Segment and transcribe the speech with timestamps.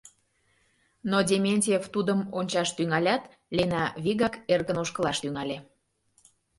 [1.09, 3.23] Но Дементьев тудым ончаш тӱҥалят,
[3.55, 5.57] Лена вигак эркын ошкылаш тӱҥале.